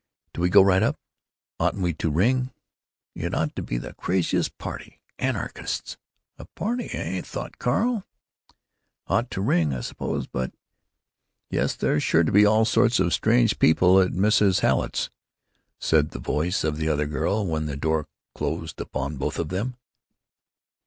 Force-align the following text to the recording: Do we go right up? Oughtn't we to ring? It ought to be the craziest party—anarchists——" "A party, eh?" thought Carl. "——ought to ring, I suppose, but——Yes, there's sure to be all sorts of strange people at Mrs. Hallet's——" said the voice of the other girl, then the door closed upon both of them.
Do 0.33 0.41
we 0.41 0.49
go 0.49 0.63
right 0.63 0.81
up? 0.81 0.97
Oughtn't 1.59 1.83
we 1.83 1.93
to 1.93 2.09
ring? 2.09 2.49
It 3.13 3.35
ought 3.35 3.55
to 3.55 3.61
be 3.61 3.77
the 3.77 3.93
craziest 3.93 4.57
party—anarchists——" 4.57 5.95
"A 6.39 6.45
party, 6.55 6.85
eh?" 6.89 7.21
thought 7.21 7.59
Carl. 7.59 8.03
"——ought 9.05 9.29
to 9.29 9.41
ring, 9.41 9.75
I 9.75 9.81
suppose, 9.81 10.25
but——Yes, 10.25 11.75
there's 11.75 12.01
sure 12.01 12.23
to 12.23 12.31
be 12.31 12.47
all 12.47 12.65
sorts 12.65 12.99
of 12.99 13.13
strange 13.13 13.59
people 13.59 14.01
at 14.01 14.09
Mrs. 14.09 14.61
Hallet's——" 14.61 15.11
said 15.79 16.09
the 16.09 16.19
voice 16.19 16.63
of 16.63 16.77
the 16.77 16.89
other 16.89 17.05
girl, 17.05 17.45
then 17.45 17.67
the 17.67 17.77
door 17.77 18.07
closed 18.33 18.81
upon 18.81 19.17
both 19.17 19.37
of 19.37 19.49
them. 19.49 19.75